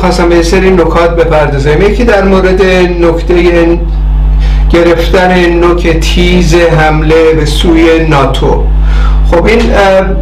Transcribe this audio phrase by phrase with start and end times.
[0.00, 1.82] می‌خواستم به سری نکات بپردازم.
[1.82, 2.62] یکی در مورد
[3.00, 3.78] نکته
[4.70, 8.64] گرفتن نوک تیز حمله به سوی ناتو.
[9.30, 9.58] خب این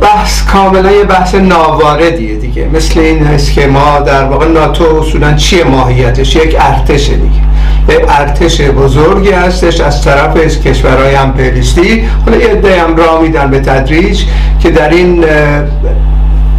[0.00, 2.66] بحث کاملا یه بحث ناواردیه دیگه.
[2.74, 8.08] مثل این هست که ما در واقع ناتو اصولا چیه ماهیتش؟ یک ارتشه دیگه.
[8.08, 13.60] ارتش بزرگی هستش از طرف از کشورهای امپریستی حالا یه عده هم راه میدن به
[13.60, 14.22] تدریج
[14.60, 15.24] که در این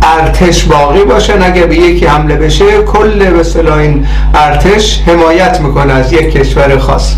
[0.04, 6.14] ارتش باقی باشن اگر به یکی حمله بشه کل به این ارتش حمایت می‌کنه از
[6.14, 7.16] یک کشور خاص.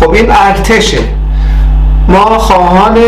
[0.00, 0.98] خب این ارتشه.
[2.08, 2.98] ما خواهان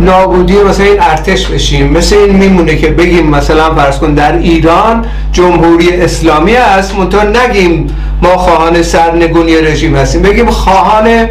[0.00, 1.92] نابودی مثلا این ارتش بشیم.
[1.92, 7.86] مثل این میمونه که بگیم مثلا فرض کن در ایران جمهوری اسلامی است منتها نگیم
[8.22, 10.22] ما خواهان سرنگونی رژیم هستیم.
[10.22, 11.26] بگیم خواهان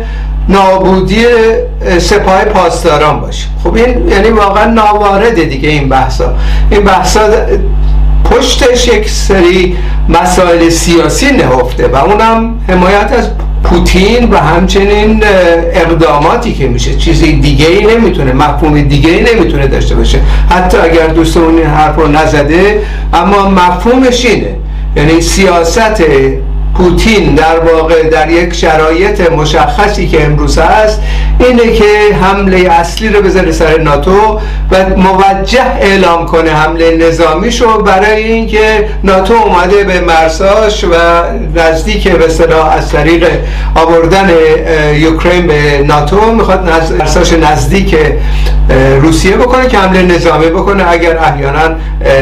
[0.50, 1.26] نابودی
[1.98, 6.34] سپاه پاسداران باشیم خب این یعنی واقعا ناوارده دیگه این بحثا.
[6.72, 7.22] این بحثا
[8.32, 9.78] پشتش یک سری
[10.10, 13.30] مسائل سیاسی نهفته و اونم حمایت از
[13.64, 15.24] پوتین و همچنین
[15.74, 16.96] اقداماتی که میشه.
[16.96, 20.20] چیزی دیگه ای نمی‌تونه مفهوم دیگه ای نمی‌تونه داشته باشه.
[20.50, 22.82] حتی اگر دوستمون این حرف رو نزده
[23.14, 24.56] اما مفهومش اینه.
[24.96, 26.02] یعنی سیاست
[26.78, 31.02] پوتین در واقع در یک شرایط مشخصی که امروز هست
[31.40, 31.86] اینه که
[32.22, 34.40] حمله اصلی رو بذاره سر ناتو
[34.72, 40.96] و موجه اعلام کنه حمله نظامیشو برای اینکه ناتو اومده به مرساش و
[41.56, 43.28] نزدیک به صلاح از طریق
[43.76, 44.30] آوردن
[44.96, 47.96] یوکرین به ناتو می‌خواد مرساش نزدیک
[49.02, 51.76] روسیه بکنه که حمله نظامی بکنه اگر احیانا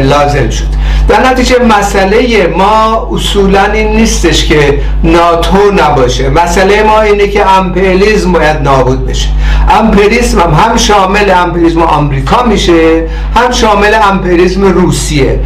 [0.03, 0.83] لازم شد.
[1.07, 6.29] در نتیجه مسئله ما اصولا این نیستش که ناتو نباشه.
[6.29, 9.27] مسئله ما اینه که امپریالیزم باید نابود بشه.
[9.69, 15.39] امپریالیسم هم, هم شامل امپریالیسم آمریکا میشه هم شامل امپریالیسم روسیه.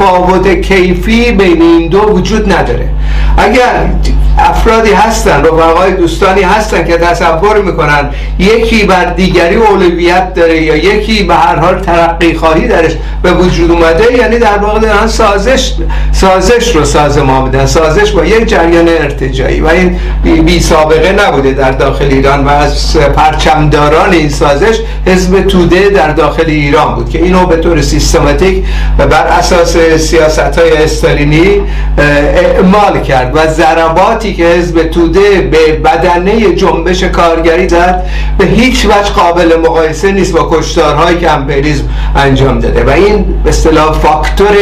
[0.00, 2.88] تفاوت کیفی بین این دو وجود نداره.
[3.36, 3.90] اگر
[4.38, 11.22] افرادی هستن رفقای دوستانی هستن که تصور می‌کنن یکی بر دیگری اولویت داره یا یکی
[11.22, 15.72] به هر حال ترقی خواهی درش به وجود اومده یعنی در واقع دارن سازش
[16.12, 17.66] سازش رو سازمان میدن.
[17.66, 19.98] سازش با یک جریان ارتجایی و این
[20.44, 26.44] بی, سابقه نبوده در داخل ایران و از پرچمداران این سازش حزب توده در داخل
[26.46, 28.64] ایران بود که اینو به طور سیستماتیک
[28.98, 31.60] و بر اساس سیاست های استالینی
[31.98, 38.06] اعمال کرد و ضرباتی که حزب توده به بدنه جنبش کارگری زد
[38.38, 41.84] به هیچ وجه قابل مقایسه نیست با کشتارهایی که امپریزم
[42.16, 42.84] انجام داده.
[42.84, 44.56] و این به اصطلاح فاکتور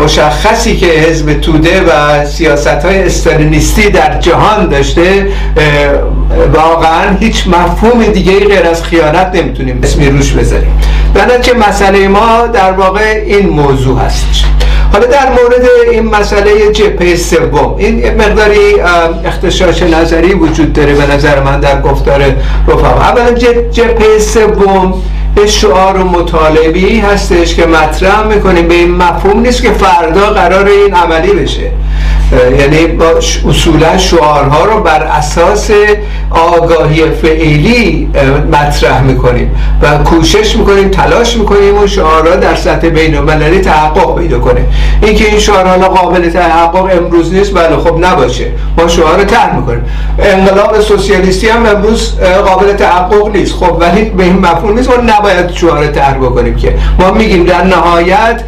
[0.00, 5.26] مشخصی که حزب توده و سیاست های استالینیستی در جهان داشته
[6.54, 10.80] واقعا هیچ مفهوم دیگه غیر از خیانت نمی‌تونیم اسمی روش بذاریم.
[11.14, 11.26] در
[11.68, 14.00] مسئله ما در واقع این موضوع
[14.30, 14.44] هستش
[14.92, 18.80] حالا در مورد این مسئله جپه سوم این مقداری
[19.24, 22.22] اختشاش نظری وجود داره به نظر من در گفتار
[22.68, 22.88] رفقا.
[22.88, 23.32] اولا
[23.70, 24.94] جپه سوم
[25.46, 30.94] شعار و مطالبی هستش که مطرح می‌کنیم به این مفهوم نیست که فردا قرار این
[30.94, 31.70] عملی بشه.
[32.32, 32.98] یعنی
[33.48, 35.70] اصولا شعارها رو بر اساس
[36.30, 38.08] آگاهی فعلی
[38.52, 44.38] مطرح می‌کنیم و کوشش می‌کنیم تلاش می‌کنیم اون شعارها در سطح بین المللی تحقق پیدا
[44.38, 44.60] کنه.
[45.02, 48.46] اینکه این شعارها قابل تحقق امروز نیست بله خب نباشه.
[48.78, 49.84] ما شعار رو طرح می‌کنیم.
[50.18, 53.54] انقلاب سوسیالیستی هم امروز قابل تحقق نیست.
[53.54, 54.90] خب ولی به این مفهوم نیست.
[54.90, 56.78] ما نباید شعار طرح بکنیم که.
[56.98, 58.40] ما میگیم در نهایت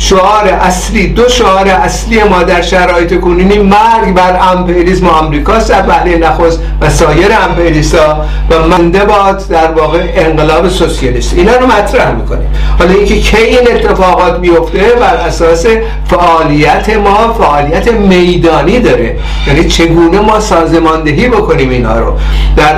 [0.00, 6.16] شعار اصلی دو شعار اصلی ما در شرایط کنونی مرگ بر امپریالیسم آمریکاست در پهله
[6.16, 11.34] نخست و سایر امپریالیست‌ها و منده باد در واقع انقلاب سوسیالیست.
[11.34, 12.48] اینا رو مطرح می‌کنیم.
[12.78, 15.66] حالا اینکه کی این اتفاقات میفته بر اساس
[16.10, 19.16] فعالیت ما فعالیت میدانی داره.
[19.46, 22.12] یعنی چگونه ما سازماندهی بکنیم اینا رو؟
[22.56, 22.74] در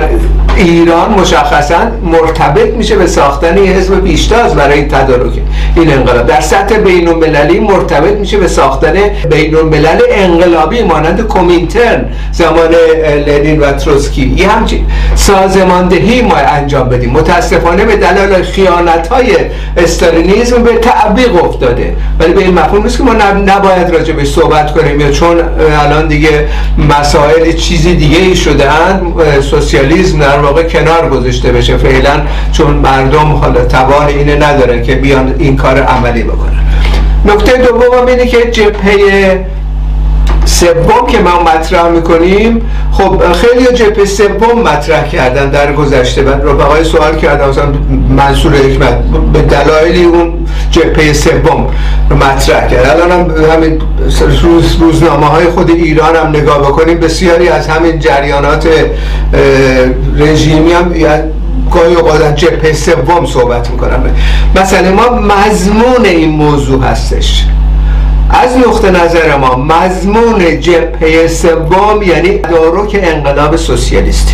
[0.55, 5.31] ایران مشخصا مرتبط میشه به ساختن یه حزب پیشتاز برای تدارک.
[5.75, 8.93] این انقلاب در سطح بین المللی مرتبط میشه به ساختن
[9.29, 12.71] بین الملل انقلابی مانند کومینترن زمان
[13.27, 14.33] لنین و تروسکی.
[14.37, 17.09] یه همچین سازماندهی ما انجام بدیم.
[17.11, 19.35] متاسفانه به دلایل خیانت های
[19.77, 21.95] استالینیزم به تعبیق افتاده.
[22.19, 25.37] ولی به این مفهوم نیست که ما نباید راجع به صحبت کنیم یا چون
[25.81, 26.47] الان دیگه
[26.89, 29.01] مسائل چیزی دیگه ای شدن
[29.41, 31.77] سوسیالیسم در واقع کنار گذاشته بشه.
[31.77, 32.21] فعلا
[32.51, 36.63] چون مردم حالا توان اینه نداره که بیان این کار عملی بکنن.
[37.25, 39.45] نکته دوم اینه که جبهه
[40.45, 42.61] سوم که ما مطرح می‌کنیم
[42.91, 46.23] خب خیلی جبهه سوم مطرح کردن در گذشته.
[46.23, 47.65] و رفقای سوال کردن مثلا
[48.09, 48.97] منصور حکمت
[49.33, 50.33] به دلایلی اون
[50.71, 51.67] جبهه سوم
[52.11, 52.85] مطرح کرد.
[52.89, 53.81] الان هم همین
[54.41, 58.67] روز روزنامه های خود ایران هم نگاه بکنیم بسیاری از همین جریانات
[60.17, 60.93] رژیمی هم
[61.73, 64.03] گاهی اوقات جبهه سوم صحبت می‌کنم
[64.55, 67.45] مثلا ما مضمون این موضوع هستش.
[68.29, 74.33] از نقطه نظر ما مضمون جبهه سوم یعنی تدارک انقلاب سوسیالیستی.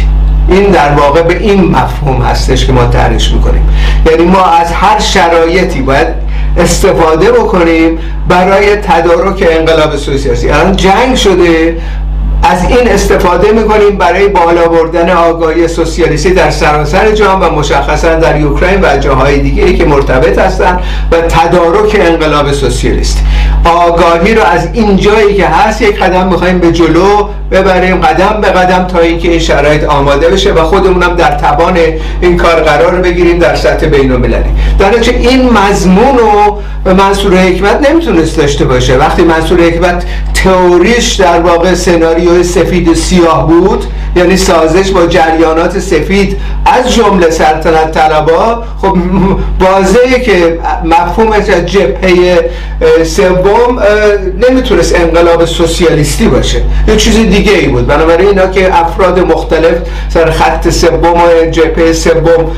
[0.50, 3.69] این در واقع به این مفهوم هستش که ما تعریف می‌کنیم.
[4.12, 6.07] یعنی ما از هر شرایطی باید
[6.57, 8.00] استفاده بکنیم
[8.30, 10.50] برای تدارک انقلاب سوسیالیستی.
[10.50, 11.78] الان جنگ شده
[12.44, 18.38] از این استفاده می‌کنیم برای بالا بردن آگاهی سوسیالیستی در سراسر جهان و مشخصا در
[18.38, 20.80] اوکراین و جاهای دیگه که مرتبط هستند
[21.12, 23.22] و تدارک انقلاب سوسیالیستی.
[23.68, 28.48] آگاهی رو از این جایی که هست یک قدم می‌خوایم به جلو ببریم قدم به
[28.48, 31.78] قدم تا اینکه این شرایط آماده بشه و خودمونم در توان
[32.22, 34.44] این کار قرار بگیریم در سطح بین المللی
[34.80, 36.62] در این مضمون رو
[36.94, 38.98] منصور حکمت نمی‌تونست داشته باشه.
[38.98, 40.04] وقتی منصور حکمت
[40.34, 43.86] تئوریش در واقع سناریو سفید و سیاه بود
[44.16, 46.38] یعنی سازش با جریانات سفید
[46.74, 48.98] از جمله سلطنت طلبا خب
[49.60, 52.50] واضحه که مفهومش از جبهه
[53.04, 53.80] سوم
[54.50, 56.62] نمی‌تونست انقلاب سوسیالیستی باشه.
[56.88, 57.88] یه چیز دیگه ای بود.
[57.88, 59.75] بنابراین اینا که افراد مختلف
[60.10, 62.52] سر خط سوم و جبهه سوم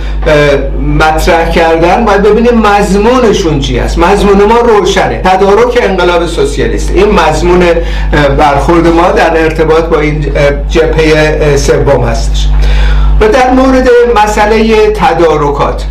[1.00, 3.98] مطرح کردن باید ببینیم مضمونشون چی است.
[3.98, 5.22] مضمون ما روشنه.
[5.24, 6.94] تدارک انقلاب سوسیالیستی.
[6.94, 7.64] این مضمون
[8.38, 10.26] برخورد ما در ارتباط با این
[10.70, 12.48] جبهه سوم هستش.
[13.22, 13.90] و در مورد
[14.24, 15.86] مسئله تدارکات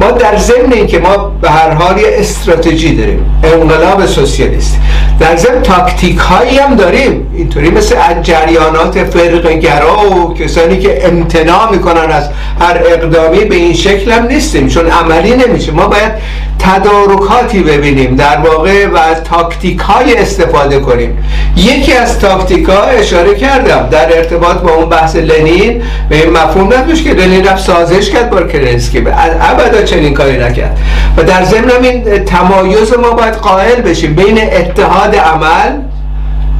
[0.00, 4.78] ما در ضمن اینکه ما به هر حال یه استراتژی داریم انقلاب سوسیالیست.
[5.20, 7.26] در ضمن تاکتیک هایی هم داریم.
[7.36, 12.28] اینطوری مثل جریانات فرقه گرا و کسانی که امتناع می‌کنن از
[12.60, 15.72] هر اقدامی به این شکل هم نیستیم چون عملی نمیشه.
[15.72, 16.12] ما باید
[16.58, 21.18] تدارکاتی ببینیم در واقع و از تاکتیک های استفاده کنیم.
[21.56, 25.82] یکی از تاکتیک ها اشاره کردم در ارتباط با اون بحث لنین.
[26.08, 29.04] به این مفهوم نداشت که لنین رفت سازش کرد با کرنسکی.
[29.40, 30.78] ابدا چنین کاری نکرد.
[31.16, 34.14] و در ضمن این تمایز ما باید قائل بشیم.
[34.14, 35.78] بین اتحاد عمل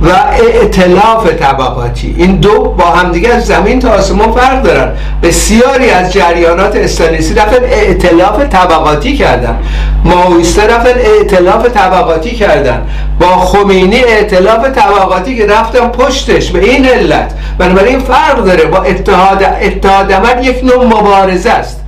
[0.02, 2.14] و اعتلاف طبقاتی.
[2.18, 4.92] این دو با همدیگه از زمین تا آسمان فرق دارن.
[5.22, 9.58] بسیاری از جریانات استانیسی رفتن اعتلاف طبقاتی کردن.
[10.04, 12.82] ماویسته رفتن اعتلاف طبقاتی کردن.
[13.20, 16.50] با خمینی اعتلاف طبقاتی که رفتن پشتش.
[16.50, 18.64] به این علت بنابراین فرق داره.
[18.64, 21.80] با اتحاد اتحاد عمل یک نوع مبارزه است.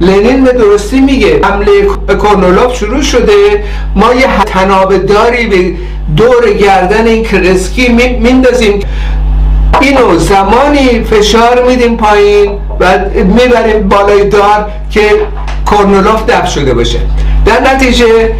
[0.00, 1.40] لنین به درستی میگه.
[1.44, 1.70] حمله
[2.08, 3.64] کرنولوف شروع شده.
[3.96, 5.74] ما یه تناب داری به
[6.16, 7.88] دور گردن این کرسکی
[8.20, 8.80] میندازیم.
[9.80, 15.02] اینو زمانی فشار میدیم پایین و می‌بریم بالای دار که
[15.70, 16.98] کرنولوف دفع شده باشه.
[17.46, 18.32] در نتیجه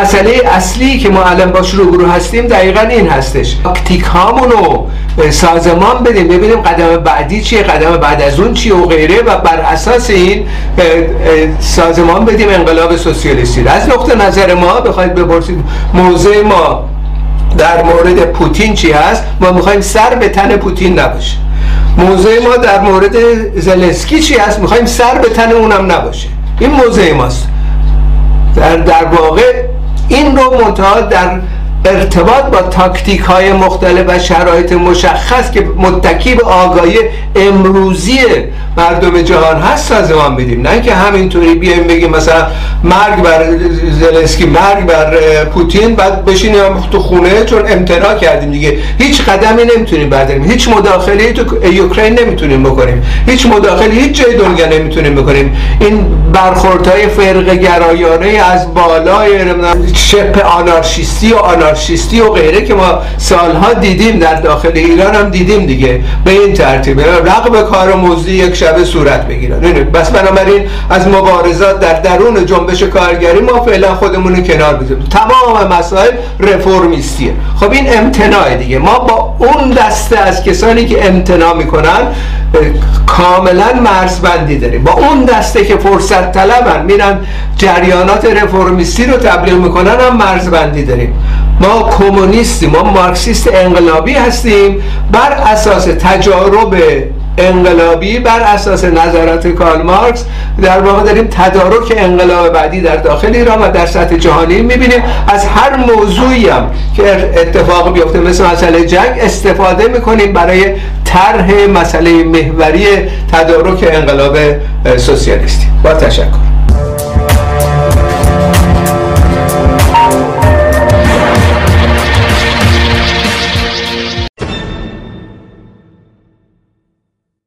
[0.00, 3.56] مسئله اصلی که ما الان باش روبرو هستیم دقیقا این هستش.
[3.64, 4.86] تاکتیک هامونو
[5.30, 9.60] سازمان بدیم ببینیم قدم بعدی چیه قدم بعد از اون چیه و غیره و بر
[9.60, 10.46] اساس این
[11.60, 13.68] سازمان بدیم انقلاب سوسیالیستی.
[13.68, 15.58] از نقطه نظر ما بخواید بپرسید
[15.94, 16.88] موضع ما
[17.58, 21.36] در مورد پوتین چی هست؟ ما می‌خوایم سر به تن پوتین نباشه.
[21.98, 23.16] موضع ما در مورد
[23.60, 26.28] زلنسکی چی هست؟ می‌خوایم سر به تن اونم نباشه.
[26.60, 27.48] این موضع ماست.
[28.56, 29.62] در, در واقع
[30.08, 31.40] این رو منتها در
[31.86, 36.98] ارتباط با تاکتیک های مختلف و شرایط مشخص که متکی به آگاهی
[37.36, 38.18] امروزی
[38.76, 42.46] مردم جهان هست سازمان بدیم نه که همینطوری بیایم بگیم مثلا
[42.84, 43.44] مرگ بر
[44.00, 45.14] زلنسکی مرگ بر
[45.44, 48.78] پوتین بعد بشینیم تو خونه چون امتناع کردیم دیگه.
[48.98, 50.44] هیچ قدمی نمی‌تونیم برداریم.
[50.44, 53.06] هیچ مداخله تو اوکراین نمی‌تونیم بکنیم.
[53.26, 55.56] هیچ مداخله هیچ جای دنیا نمی‌تونیم بکنیم.
[55.80, 59.30] این برخوردهای فرق گرایانه از بالای
[59.94, 61.75] شپ آنارشیستی و آنارشیستی
[62.20, 66.00] و غیره که ما سالها دیدیم در داخل ایران هم دیدیم دیگه.
[66.24, 69.60] به این ترتیب رقم کار موزی یک شبه صورت بگیرن.
[69.94, 75.04] بس بنابراین از مبارزات در درون جنبش کارگری ما فعلا خودمون کنار بذاریم.
[75.04, 77.32] تمام مسائل رفرمیستیه.
[77.60, 78.78] خب این امتناع دیگه.
[78.78, 82.00] ما با اون دسته از کسانی که امتناع می‌کنن
[83.06, 84.84] کاملا مرزبندی داریم.
[84.84, 87.18] با اون دسته که فرصت طلبن میرن
[87.56, 91.14] جریانات رفرمیستی رو تبلیغ می‌کنن هم مرزبندی داریم.
[91.60, 94.82] ما کمونیستیم ما مارکسیست انقلابی هستیم.
[95.12, 96.76] بر اساس تجارب
[97.38, 100.24] انقلابی بر اساس نظرات کارل مارکس
[100.62, 105.02] در واقع داریم تدارک انقلاب بعدی در داخل ایران و در سطح جهانی می‌بینیم.
[105.28, 110.64] از هر موضوعی هم که اتفاق بیفته مثل مسئله جنگ استفاده می‌کنیم برای
[111.04, 112.86] طرح مسئله محوری
[113.32, 114.36] تدارک انقلاب
[114.96, 115.66] سوسیالیستی.
[115.84, 116.55] با تشکر.